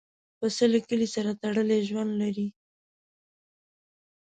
[0.39, 2.47] پسه له کلي سره تړلی ژوند لري.